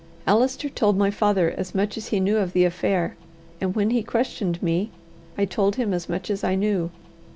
Allister 0.25 0.67
told 0.67 0.97
my 0.97 1.11
father 1.11 1.51
as 1.55 1.75
much 1.75 1.95
as 1.95 2.07
he 2.07 2.19
knew 2.19 2.37
of 2.37 2.53
the 2.53 2.63
affair; 2.65 3.15
and 3.61 3.75
when 3.75 3.91
he 3.91 4.01
questioned 4.01 4.59
me, 4.63 4.89
I 5.37 5.45
told 5.45 5.75
him 5.75 5.93
as 5.93 6.09
much 6.09 6.31
as 6.31 6.43
I 6.43 6.55
knew. 6.55 6.89